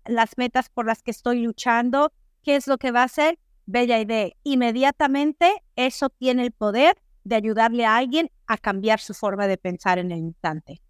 [0.05, 2.11] las metas por las que estoy luchando,
[2.43, 3.39] ¿qué es lo que va a hacer?
[3.69, 4.29] bella idea.
[4.43, 9.99] Inmediatamente eso tiene el poder de ayudarle a alguien a cambiar su forma de pensar
[9.99, 10.81] en el instante.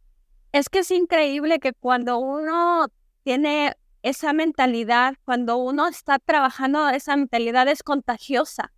[0.52, 2.88] Es que es increíble que cuando uno
[3.24, 8.72] tiene esa mentalidad, cuando uno está trabajando, esa mentalidad es contagiosa.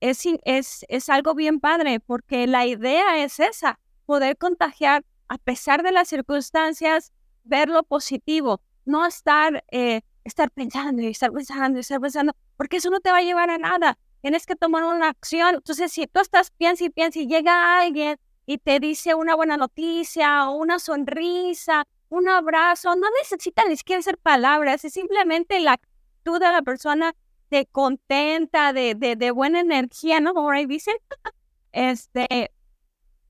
[0.00, 5.82] Es, es, es algo bien padre porque la idea es esa, poder contagiar a pesar
[5.82, 7.12] de las circunstancias,
[7.44, 12.76] ver lo positivo, no estar, eh, estar pensando y estar pensando y estar pensando, porque
[12.76, 13.98] eso no te va a llevar a nada.
[14.24, 15.56] Tienes que tomar una acción.
[15.56, 19.58] Entonces, si tú estás piensa y piensa y llega alguien y te dice una buena
[19.58, 25.72] noticia o una sonrisa, un abrazo, no necesita ni siquiera ser palabras, es simplemente la
[25.72, 27.14] actitud de la persona
[27.50, 30.32] de contenta, de, de, buena energía, ¿no?
[30.32, 30.96] Como ahí dicen,
[31.72, 32.50] este,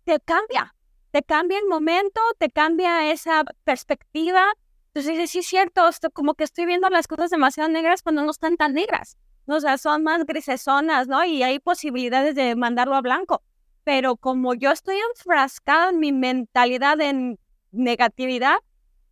[0.05, 0.77] te cambia,
[1.11, 4.47] te cambia el momento, te cambia esa perspectiva,
[4.93, 8.57] entonces sí es cierto, como que estoy viendo las cosas demasiado negras cuando no están
[8.57, 9.19] tan negras.
[9.47, 11.25] O sea, son más grisesonas, ¿no?
[11.25, 13.43] Y hay posibilidades de mandarlo a blanco.
[13.85, 17.39] Pero como yo estoy enfrascada en mi mentalidad en
[17.71, 18.57] negatividad,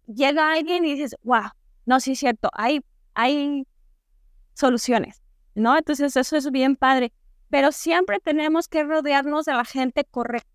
[0.07, 1.51] llega alguien y dices, wow,
[1.85, 2.81] no, sí es cierto, hay,
[3.15, 3.67] hay
[4.55, 5.23] soluciones,
[5.55, 5.77] ¿no?
[5.77, 7.13] Entonces eso es bien padre.
[7.51, 10.49] Pero siempre tenemos que rodearnos de la gente correcta,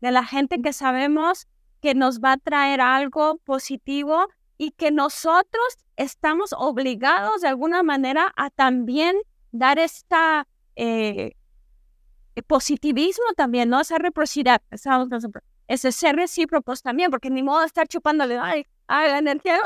[0.00, 1.48] de la gente que sabemos
[1.80, 4.28] que nos va a traer algo positivo
[4.60, 9.16] y que nosotros estamos obligados de alguna manera a también
[9.52, 10.46] dar esta
[10.76, 11.32] eh,
[12.46, 13.80] positivismo también, ¿no?
[13.80, 14.60] Esa reciprocidad,
[15.66, 19.58] ese ser recíprocos también, porque ni modo de estar chupándole, ay, ay la energía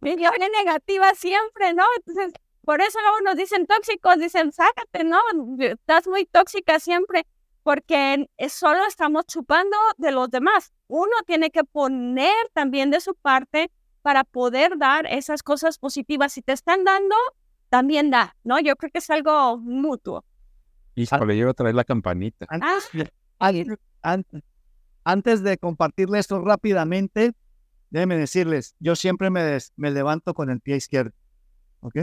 [0.00, 1.82] negativa siempre, ¿no?
[1.96, 2.32] Entonces,
[2.64, 5.18] por eso luego nos dicen tóxicos, dicen, sácate, ¿no?
[5.58, 7.26] Estás muy tóxica siempre,
[7.64, 10.72] porque solo estamos chupando de los demás.
[10.86, 16.32] Uno tiene que poner también de su parte para poder dar esas cosas positivas.
[16.32, 17.14] Si te están dando,
[17.68, 18.60] también da, ¿no?
[18.60, 20.24] Yo creo que es algo mutuo.
[20.94, 22.46] le llevo a traer la campanita.
[22.48, 22.90] Antes,
[24.02, 24.18] ah.
[25.04, 27.32] antes de compartirle esto rápidamente,
[27.90, 31.12] déjenme decirles, yo siempre me, me levanto con el pie izquierdo.
[31.80, 31.96] ¿Ok?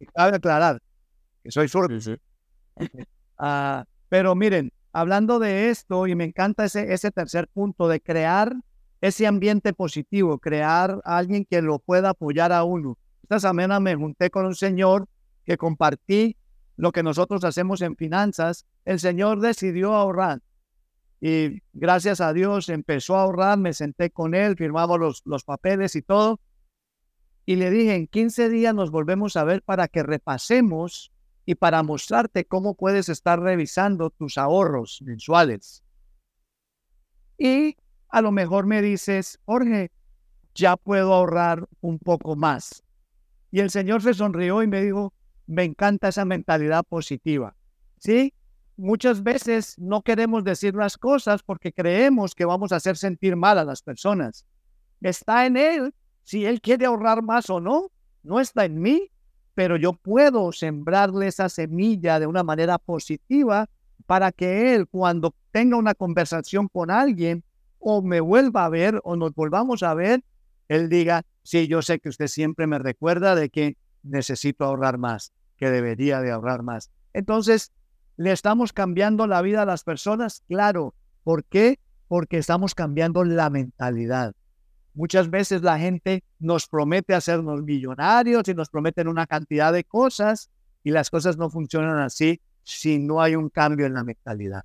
[0.00, 0.82] Y cabe aclarar
[1.42, 1.96] que soy zurdo.
[3.38, 8.56] Ah, pero miren, hablando de esto, y me encanta ese, ese tercer punto de crear
[9.00, 12.98] ese ambiente positivo, crear a alguien que lo pueda apoyar a uno.
[13.22, 15.06] Esta semana me junté con un señor
[15.44, 16.36] que compartí
[16.76, 18.66] lo que nosotros hacemos en finanzas.
[18.84, 20.40] El señor decidió ahorrar
[21.20, 25.96] y gracias a Dios empezó a ahorrar, me senté con él, firmamos los, los papeles
[25.96, 26.40] y todo.
[27.46, 31.12] Y le dije, en 15 días nos volvemos a ver para que repasemos
[31.46, 35.82] y para mostrarte cómo puedes estar revisando tus ahorros mensuales.
[37.38, 37.76] Y
[38.08, 39.90] a lo mejor me dices, Jorge,
[40.54, 42.82] ya puedo ahorrar un poco más.
[43.50, 45.12] Y el Señor se sonrió y me dijo,
[45.46, 47.54] me encanta esa mentalidad positiva.
[47.98, 48.32] ¿Sí?
[48.76, 53.58] muchas veces no queremos decir las cosas porque creemos que vamos a hacer sentir mal
[53.58, 54.46] a las personas.
[55.00, 57.90] Está en Él si Él quiere ahorrar más o no.
[58.22, 59.10] No está en mí,
[59.54, 63.68] pero yo puedo sembrarle esa semilla de una manera positiva
[64.06, 67.44] para que Él cuando tenga una conversación con alguien
[67.88, 70.24] o me vuelva a ver o nos volvamos a ver,
[70.66, 75.32] Él diga, sí, yo sé que usted siempre me recuerda de que necesito ahorrar más,
[75.56, 76.90] que debería de ahorrar más.
[77.12, 77.70] Entonces,
[78.18, 80.42] ¿Le estamos cambiando la vida a las personas?
[80.48, 80.94] Claro.
[81.22, 81.78] ¿Por qué?
[82.08, 84.34] Porque estamos cambiando la mentalidad.
[84.94, 90.48] Muchas veces la gente nos promete hacernos millonarios y nos prometen una cantidad de cosas
[90.82, 94.64] y las cosas no funcionan así si no hay un cambio en la mentalidad.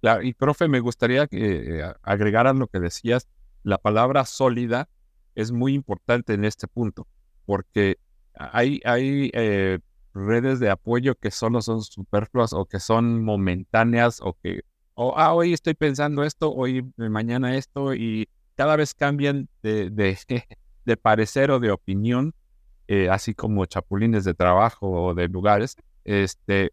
[0.00, 3.28] Claro, y profe, me gustaría que eh, lo que decías.
[3.64, 4.88] La palabra sólida
[5.34, 7.06] es muy importante en este punto,
[7.44, 7.98] porque
[8.34, 9.80] hay, hay eh,
[10.14, 14.62] redes de apoyo que solo son superfluas o que son momentáneas o que,
[14.96, 20.16] ah, hoy estoy pensando esto, hoy, mañana esto, y cada vez cambian de, de,
[20.84, 22.34] de parecer o de opinión,
[22.86, 26.72] eh, así como chapulines de trabajo o de lugares, este,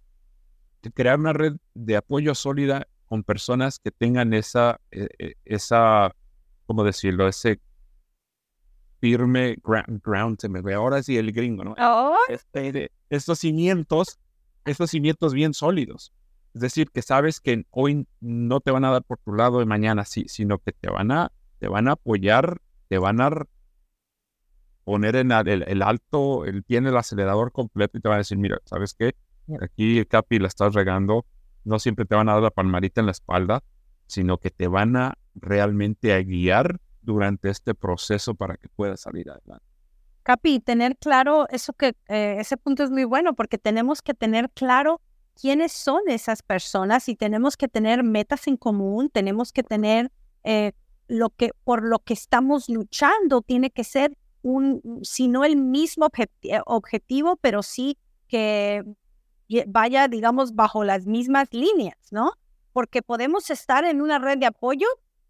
[0.93, 6.15] crear una red de apoyo sólida con personas que tengan esa, e, e, esa,
[6.65, 7.27] ¿cómo decirlo?
[7.27, 7.59] Ese
[8.99, 11.75] firme ground, se me ve ahora sí el gringo, ¿no?
[12.29, 14.19] Este, estos cimientos,
[14.65, 16.13] estos cimientos bien sólidos.
[16.53, 19.65] Es decir, que sabes que hoy no te van a dar por tu lado de
[19.65, 23.29] mañana, sí, sino que te van a, te van a apoyar, te van a
[24.85, 28.37] poner en el, alto, el pie en el acelerador completo y te van a decir,
[28.37, 29.15] mira, ¿sabes qué?
[29.61, 31.25] Aquí, Capi, la estás regando.
[31.65, 33.63] No siempre te van a dar la palmarita en la espalda,
[34.07, 39.29] sino que te van a realmente a guiar durante este proceso para que puedas salir
[39.29, 39.65] adelante.
[40.23, 44.49] Capi, tener claro eso que eh, ese punto es muy bueno porque tenemos que tener
[44.51, 45.01] claro
[45.39, 50.11] quiénes son esas personas y tenemos que tener metas en común, tenemos que tener
[50.43, 50.71] eh,
[51.07, 56.07] lo que por lo que estamos luchando tiene que ser un, si no el mismo
[56.65, 57.97] objetivo, pero sí
[58.27, 58.83] que
[59.67, 62.33] vaya, digamos, bajo las mismas líneas, ¿no?
[62.73, 64.87] Porque podemos estar en una red de apoyo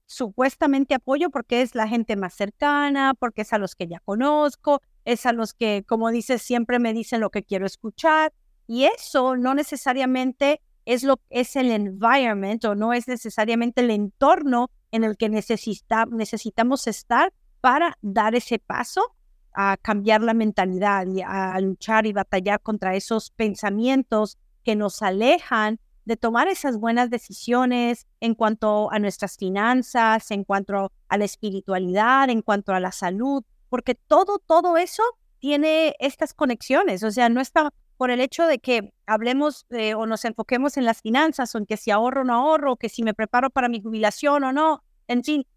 [0.07, 4.81] supuestamente apoyo porque es la gente más cercana, porque es a los que ya conozco,
[5.03, 8.33] es a los que, como dices, siempre me dicen lo que quiero escuchar.
[8.67, 14.69] Y eso no necesariamente es lo es el environment o no es necesariamente el entorno
[14.91, 19.14] en el que necesita, necesitamos estar para dar ese paso
[19.55, 25.79] a cambiar la mentalidad y a luchar y batallar contra esos pensamientos que nos alejan
[26.05, 32.29] de tomar esas buenas decisiones en cuanto a nuestras finanzas, en cuanto a la espiritualidad,
[32.29, 35.03] en cuanto a la salud, porque todo, todo eso
[35.39, 39.65] tiene estas conexiones, o sea, no está por el hecho de que hablemos
[39.95, 42.89] o nos enfoquemos en las finanzas o en que si ahorro o no ahorro, que
[42.89, 45.47] si me preparo para mi jubilación o no, en fin,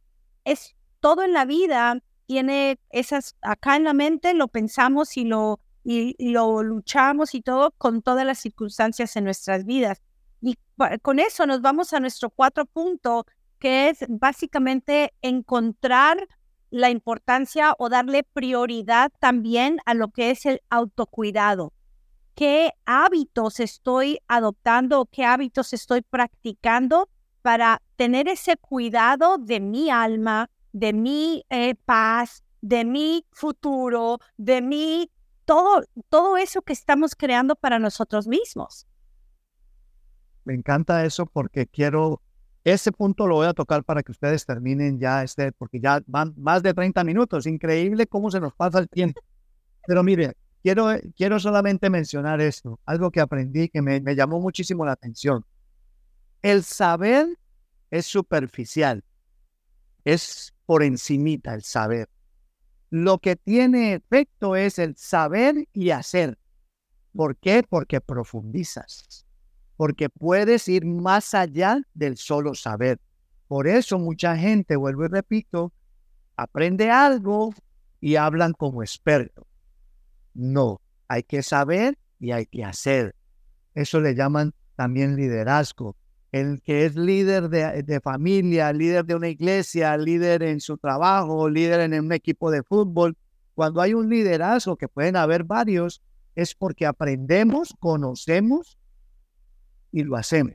[0.45, 5.61] es todo en la vida tiene esas, acá en la mente lo pensamos y lo,
[5.83, 10.03] y lo luchamos y todo con todas las circunstancias en nuestras vidas.
[10.43, 10.59] Y
[11.01, 13.25] con eso nos vamos a nuestro cuatro punto,
[13.59, 16.29] que es básicamente encontrar
[16.71, 21.73] la importancia o darle prioridad también a lo que es el autocuidado.
[22.35, 27.09] ¿Qué hábitos estoy adoptando o qué hábitos estoy practicando
[27.41, 34.63] para tener ese cuidado de mi alma, de mi eh, paz, de mi futuro, de
[34.63, 35.11] mi
[35.45, 38.87] todo, todo eso que estamos creando para nosotros mismos?
[40.45, 42.21] Me encanta eso porque quiero
[42.65, 46.35] ese punto lo voy a tocar para que ustedes terminen ya este, porque ya van
[46.37, 47.47] más de 30 minutos.
[47.47, 49.21] Increíble cómo se nos pasa el tiempo.
[49.87, 54.85] Pero mire, quiero, quiero solamente mencionar esto, algo que aprendí que me, me llamó muchísimo
[54.85, 55.45] la atención.
[56.43, 57.39] El saber
[57.91, 59.03] es superficial,
[60.05, 62.11] es por encimita el saber.
[62.91, 66.37] Lo que tiene efecto es el saber y hacer.
[67.17, 67.63] ¿Por qué?
[67.67, 69.25] Porque profundizas,
[69.79, 73.01] porque puedes ir más allá del solo saber.
[73.47, 75.73] Por eso mucha gente, vuelvo y repito,
[76.37, 77.55] aprende algo
[77.99, 79.47] y hablan como experto.
[80.35, 83.17] No, hay que saber y hay que hacer.
[83.75, 85.97] Eso le llaman también liderazgo.
[86.31, 91.49] El que es líder de, de, familia, líder de una iglesia, líder en su trabajo,
[91.49, 93.17] líder en un equipo de fútbol.
[93.55, 96.03] Cuando hay un liderazgo, que pueden haber varios,
[96.35, 98.79] es porque aprendemos, conocemos
[99.91, 100.55] y lo hacemos.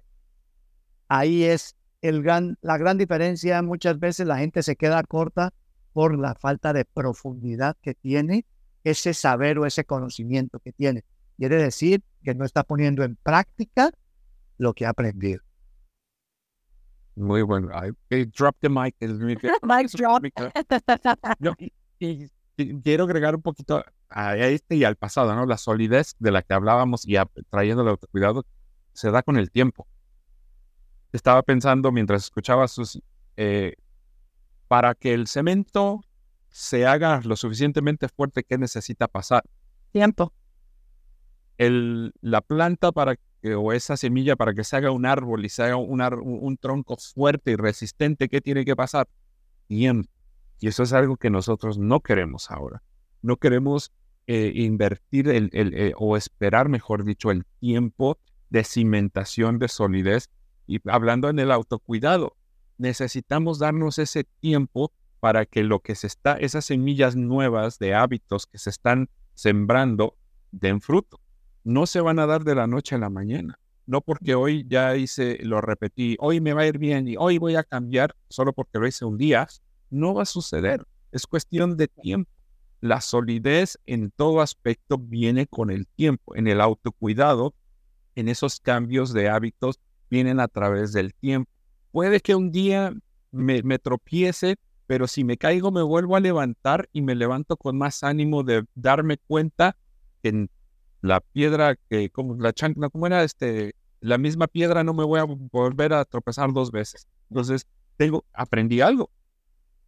[1.08, 3.62] Ahí es el gran, la gran diferencia.
[3.62, 5.54] Muchas veces la gente se queda corta
[5.92, 8.46] por la falta de profundidad que tiene
[8.84, 11.04] ese saber o ese conocimiento que tiene.
[11.38, 13.92] Quiere decir que no está poniendo en práctica
[14.58, 15.42] lo que ha aprendido.
[17.16, 17.70] Muy bueno.
[18.10, 18.96] I, drop the mic.
[19.64, 20.24] mic drop.
[22.00, 22.30] y,
[22.84, 25.46] quiero agregar un poquito a este y al pasado, ¿no?
[25.46, 27.16] La solidez de la que hablábamos y
[27.50, 28.46] trayendo el autocuidado
[28.94, 29.88] se da con el tiempo.
[31.12, 33.02] Estaba pensando mientras escuchaba sus...
[33.38, 33.76] Eh,
[34.68, 36.02] para que el cemento
[36.50, 39.44] se haga lo suficientemente fuerte, ¿qué necesita pasar?
[39.92, 40.34] Tiempo.
[41.58, 45.50] El, la planta para que, o esa semilla para que se haga un árbol y
[45.50, 49.08] se haga un, un tronco fuerte y resistente, ¿qué tiene que pasar?
[49.68, 50.10] Tiempo.
[50.60, 52.82] Y eso es algo que nosotros no queremos ahora.
[53.22, 53.92] No queremos
[54.28, 58.18] eh, invertir el, eh, o esperar, mejor dicho, el tiempo
[58.50, 60.30] de cimentación, de solidez.
[60.66, 62.38] Y hablando en el autocuidado,
[62.78, 68.48] necesitamos darnos ese tiempo para que lo que se está, esas semillas nuevas de hábitos
[68.48, 70.16] que se están sembrando,
[70.52, 71.20] den fruto.
[71.64, 73.60] No se van a dar de la noche a la mañana.
[73.86, 77.38] No porque hoy ya hice, lo repetí, hoy me va a ir bien y hoy
[77.38, 79.48] voy a cambiar solo porque lo hice un día,
[79.90, 80.86] no va a suceder.
[81.12, 82.32] Es cuestión de tiempo.
[82.80, 86.36] La solidez en todo aspecto viene con el tiempo.
[86.36, 87.54] En el autocuidado,
[88.16, 91.50] en esos cambios de hábitos, vienen a través del tiempo.
[91.92, 92.94] Puede que un día
[93.32, 98.04] me, tropiece, pero si me caigo me vuelvo a levantar y me levanto con más
[98.04, 99.76] ánimo de darme cuenta
[100.22, 100.50] que en
[101.04, 105.20] la piedra que, como la chancla, como era este, la misma piedra no me voy
[105.20, 107.08] a volver a tropezar dos veces.
[107.30, 109.12] Entonces, tengo, aprendí algo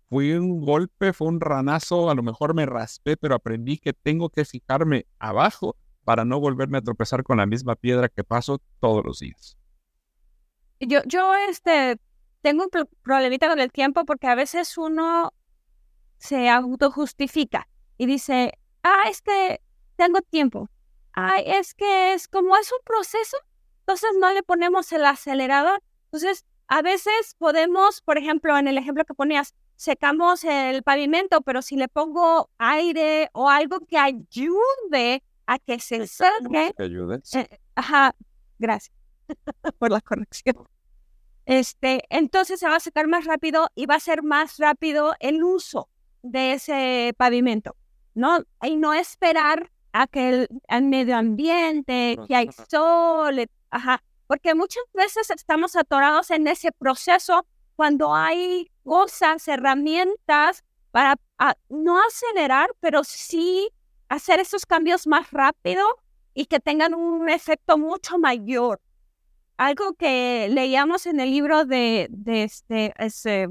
[0.10, 4.30] fue un golpe, fue un ranazo, a lo mejor me raspé, pero aprendí que tengo
[4.30, 9.04] que fijarme abajo para no volverme a tropezar con la misma piedra que paso todos
[9.04, 9.58] los días.
[10.80, 11.99] Yo, yo este,
[12.41, 12.69] tengo un
[13.01, 15.34] problemita con el tiempo porque a veces uno
[16.17, 19.62] se autojustifica y dice, ah, es que
[19.95, 20.69] tengo tiempo.
[21.15, 23.38] Ay, es que es como es un proceso,
[23.80, 25.82] entonces no le ponemos el acelerador.
[26.06, 31.62] Entonces, a veces podemos, por ejemplo, en el ejemplo que ponías, secamos el pavimento, pero
[31.62, 36.73] si le pongo aire o algo que ayude a que se seque.
[36.75, 37.21] Que ayude.
[37.34, 38.13] Eh, ajá,
[38.60, 38.95] gracias
[39.80, 40.67] por la corrección.
[41.45, 45.43] Este, entonces se va a secar más rápido y va a ser más rápido el
[45.43, 45.88] uso
[46.23, 47.75] de ese pavimento,
[48.15, 48.39] ¿no?
[48.63, 55.29] Y no esperar a que el, medio ambiente, que hay sol, ajá, porque muchas veces
[55.29, 57.45] estamos atorados en ese proceso
[57.78, 63.70] cuando hay cosas, herramientas para ah, no acelerar, pero sí
[64.09, 65.86] hacer esos cambios más rápido
[66.34, 68.82] y que tengan un efecto mucho mayor.
[69.55, 73.47] Algo que leíamos en el libro de, de este, ese,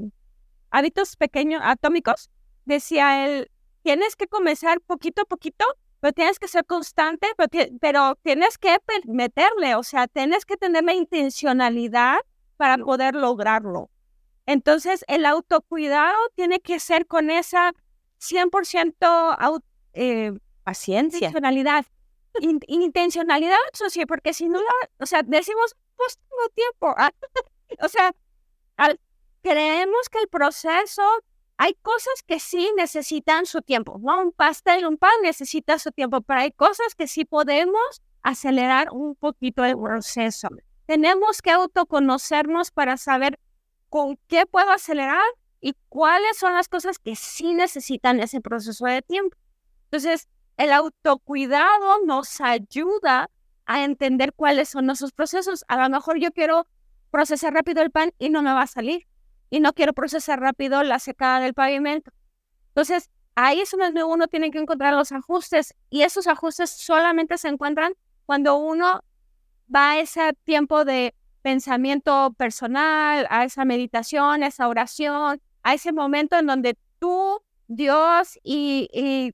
[0.69, 2.29] hábitos pequeños atómicos,
[2.65, 3.49] decía él,
[3.81, 5.65] tienes que comenzar poquito a poquito,
[6.05, 10.83] pero tienes que ser constante, pero, pero tienes que meterle, o sea, tienes que tener
[10.83, 12.19] la intencionalidad
[12.57, 13.89] para poder lograrlo.
[14.45, 17.73] Entonces, el autocuidado tiene que ser con esa
[18.21, 20.31] 100% eh,
[20.63, 21.87] paciencia, intencionalidad.
[22.39, 23.57] intencionalidad,
[23.89, 24.59] sí, porque si no,
[24.99, 26.95] o sea, decimos, pues tengo tiempo.
[27.81, 28.13] O sea,
[29.41, 31.01] creemos que el proceso,
[31.57, 33.97] hay cosas que sí necesitan su tiempo.
[34.01, 34.21] ¿no?
[34.21, 39.15] Un pastel, un pan necesita su tiempo, pero hay cosas que sí podemos acelerar un
[39.15, 40.49] poquito el proceso.
[40.85, 43.39] Tenemos que autoconocernos para saber
[43.89, 45.23] con qué puedo acelerar
[45.61, 49.37] y cuáles son las cosas que sí necesitan ese proceso de tiempo.
[49.85, 50.27] Entonces,
[50.57, 53.29] el autocuidado nos ayuda
[53.65, 55.63] a entender cuáles son nuestros procesos.
[55.67, 56.67] A lo mejor yo quiero
[57.11, 59.07] procesar rápido el pan y no me va a salir.
[59.49, 62.11] Y no quiero procesar rápido la secada del pavimento.
[62.69, 67.49] Entonces, ahí es donde uno tiene que encontrar los ajustes y esos ajustes solamente se
[67.49, 67.93] encuentran
[68.25, 69.01] cuando uno
[69.73, 75.91] va a ese tiempo de pensamiento personal, a esa meditación, a esa oración, a ese
[75.91, 79.31] momento en donde tú, Dios y, y,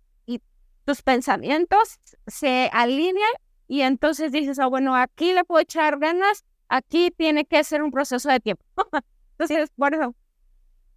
[0.83, 3.31] tus pensamientos se alinean
[3.67, 7.91] y entonces dices, oh, bueno, aquí le puedo echar ganas, aquí tiene que ser un
[7.91, 8.65] proceso de tiempo.
[9.41, 10.15] entonces, bueno,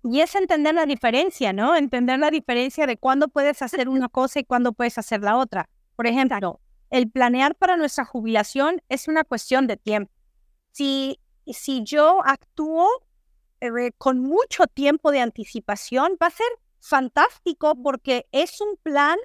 [0.04, 1.74] y es entender la diferencia, ¿no?
[1.74, 5.68] Entender la diferencia de cuándo puedes hacer una cosa y cuándo puedes hacer la otra.
[5.96, 10.12] Por ejemplo, el planear para nuestra jubilación es una cuestión de tiempo.
[10.72, 12.86] Si, si yo actúo
[13.60, 16.46] eh, con mucho tiempo de anticipación, va a ser
[16.80, 19.16] fantástico porque es un plan,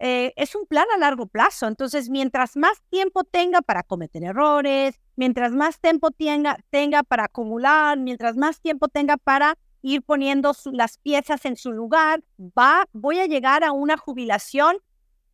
[0.00, 1.68] eh, es un plan a largo plazo.
[1.68, 7.98] Entonces, mientras más tiempo tenga para cometer errores, mientras más tiempo tenga, tenga para acumular,
[7.98, 13.26] mientras más tiempo tenga para ir poniendo las piezas en su lugar, va, voy a
[13.26, 14.78] llegar a una jubilación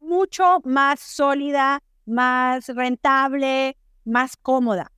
[0.01, 4.91] mucho más sólida, más rentable, más cómoda,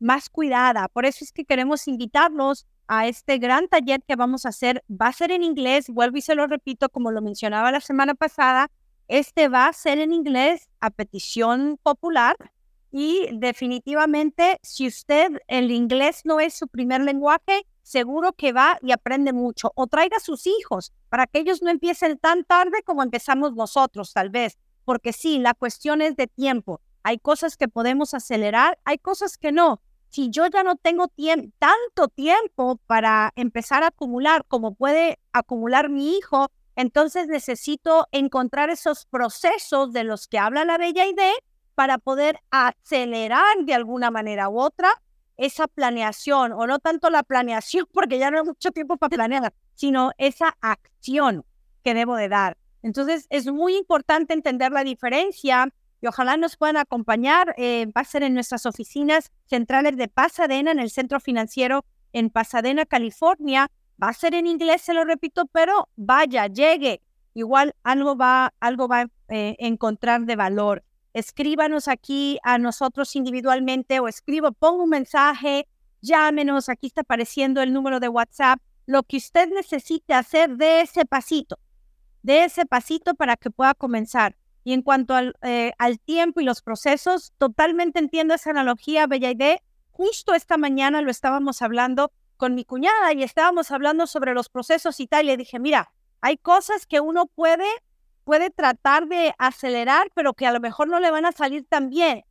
[0.00, 0.88] más cuidada.
[0.88, 4.82] Por eso es que queremos invitarlos a este gran taller que vamos a hacer.
[4.90, 8.14] Va a ser en inglés, vuelvo y se lo repito, como lo mencionaba la semana
[8.14, 8.70] pasada,
[9.08, 12.36] este va a ser en inglés a petición popular
[12.96, 18.92] y definitivamente si usted el inglés no es su primer lenguaje, seguro que va y
[18.92, 19.72] aprende mucho.
[19.74, 24.12] O traiga a sus hijos para que ellos no empiecen tan tarde como empezamos nosotros,
[24.12, 24.58] tal vez.
[24.84, 26.80] Porque sí, la cuestión es de tiempo.
[27.02, 29.80] Hay cosas que podemos acelerar, hay cosas que no.
[30.10, 31.08] Si yo ya no tengo
[31.58, 39.06] tanto tiempo para empezar a acumular como puede acumular mi hijo, entonces necesito encontrar esos
[39.06, 41.34] procesos de los que habla la bella idea
[41.74, 44.90] para poder acelerar de alguna manera u otra
[45.36, 49.52] esa planeación, o no tanto la planeación, porque ya no hay mucho tiempo para planear,
[49.74, 51.44] sino esa acción
[51.82, 52.56] que debo de dar.
[52.82, 57.54] Entonces, es muy importante entender la diferencia y ojalá nos puedan acompañar.
[57.56, 62.30] Eh, va a ser en nuestras oficinas centrales de Pasadena, en el centro financiero en
[62.30, 63.70] Pasadena, California.
[64.02, 67.00] Va a ser en inglés, se lo repito, pero vaya, llegue.
[67.32, 70.84] Igual algo va, algo va a eh, encontrar de valor
[71.14, 75.66] escríbanos aquí a nosotros individualmente o escribo, pongo un mensaje,
[76.02, 81.06] llámenos, aquí está apareciendo el número de WhatsApp, lo que usted necesite hacer de ese
[81.06, 81.58] pasito,
[82.22, 84.36] de ese pasito para que pueda comenzar.
[84.64, 89.30] Y en cuanto al, eh, al tiempo y los procesos, totalmente entiendo esa analogía, Bella
[89.30, 89.58] Idea.
[89.90, 94.98] Justo esta mañana lo estábamos hablando con mi cuñada y estábamos hablando sobre los procesos
[95.00, 95.24] y tal.
[95.24, 97.66] Y le dije, mira, hay cosas que uno puede
[98.24, 101.90] puede tratar de acelerar, pero que a lo mejor no le van a salir tan
[101.90, 102.24] bien.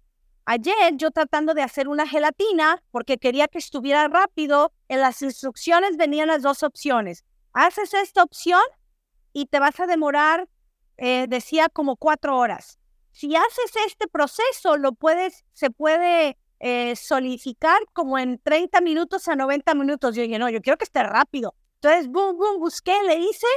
[0.45, 5.95] Ayer yo tratando de hacer una gelatina porque quería que estuviera rápido, en las instrucciones
[5.95, 7.23] venían las dos opciones.
[7.53, 8.61] Haces esta opción
[9.31, 10.49] y te vas a demorar,
[10.97, 12.77] eh, decía, como cuatro horas.
[13.11, 19.35] Si haces este proceso, lo puedes, se puede eh, solidificar como en 30 minutos a
[19.35, 20.15] 90 minutos.
[20.15, 21.55] Yo dije, no, yo quiero que esté rápido.
[21.75, 23.47] Entonces, boom, boom, busqué, le hice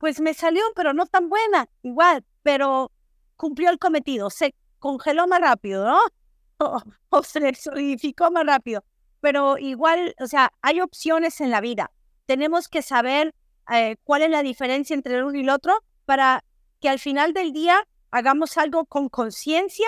[0.00, 2.90] pues me salió, pero no tan buena, igual, pero
[3.36, 6.00] cumplió el cometido, se congeló más rápido, ¿no?
[7.10, 8.84] O, se solidificó más rápido.
[9.20, 11.90] Pero igual, o sea, hay opciones en la vida.
[12.26, 13.34] Tenemos que saber
[13.72, 16.44] eh, cuál es la diferencia entre uno y el otro para
[16.80, 19.86] que al final del día hagamos algo con conciencia,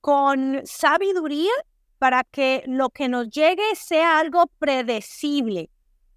[0.00, 1.52] con sabiduría,
[1.98, 5.70] para que lo que nos llegue sea algo predecible,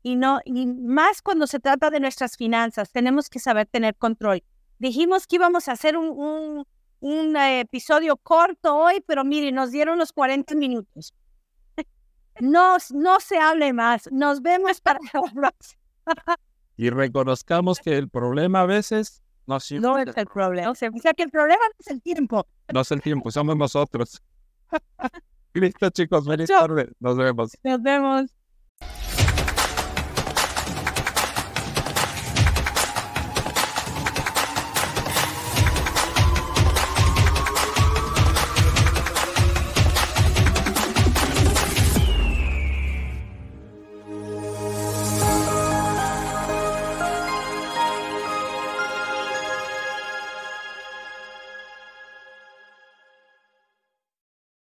[0.04, 4.44] y no y más cuando se trata de nuestras finanzas, tenemos que saber tener control.
[4.80, 6.66] Dijimos que íbamos a hacer un,
[7.00, 11.14] un, eh, episodio corto hoy, pero mire, nos dieron los 40 minutos.
[12.40, 14.10] No, no se hable más.
[14.12, 15.00] Nos vemos para
[15.34, 15.54] la.
[16.80, 20.70] Y reconozcamos que el problema a veces no, no es el problema.
[20.70, 22.46] O sea, que el problema no es el tiempo.
[22.72, 24.22] No es el tiempo, somos nosotros.
[25.54, 26.26] Listo, chicos.
[26.26, 26.92] Feliz tarde.
[27.00, 27.58] Nos vemos.
[27.64, 28.37] Nos vemos.